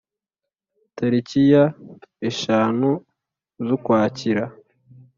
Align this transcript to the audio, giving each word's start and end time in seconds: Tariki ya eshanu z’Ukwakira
Tariki 0.95 1.41
ya 1.53 1.63
eshanu 2.29 2.89
z’Ukwakira 3.65 4.45